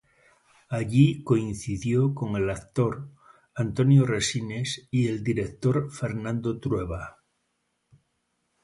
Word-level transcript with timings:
Allí 0.69 1.23
coincidió 1.23 2.15
con 2.15 2.35
el 2.35 2.49
actor 2.49 3.07
Antonio 3.53 4.03
Resines 4.03 4.87
y 4.89 5.07
el 5.07 5.23
director 5.23 5.91
Fernando 5.91 6.59
Trueba. 6.59 7.19